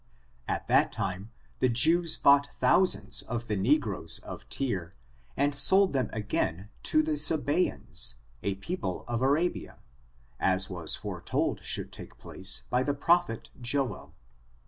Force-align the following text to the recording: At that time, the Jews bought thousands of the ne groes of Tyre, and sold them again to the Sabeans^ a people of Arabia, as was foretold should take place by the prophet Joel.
At 0.47 0.67
that 0.67 0.91
time, 0.91 1.29
the 1.59 1.69
Jews 1.69 2.17
bought 2.17 2.47
thousands 2.53 3.21
of 3.21 3.45
the 3.45 3.55
ne 3.55 3.77
groes 3.79 4.19
of 4.23 4.49
Tyre, 4.49 4.95
and 5.37 5.55
sold 5.55 5.93
them 5.93 6.09
again 6.11 6.69
to 6.89 7.03
the 7.03 7.11
Sabeans^ 7.17 8.15
a 8.41 8.55
people 8.55 9.05
of 9.07 9.21
Arabia, 9.21 9.77
as 10.39 10.71
was 10.71 10.95
foretold 10.95 11.63
should 11.63 11.91
take 11.91 12.17
place 12.17 12.63
by 12.71 12.81
the 12.81 12.95
prophet 12.95 13.51
Joel. 13.61 14.15